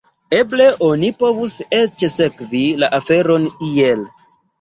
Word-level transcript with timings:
Eble 0.35 0.65
oni 0.85 1.09
povus 1.19 1.53
eĉ 1.79 2.05
sekvi 2.13 2.63
la 2.85 2.89
aferon 2.99 3.47
iel. 3.69 4.03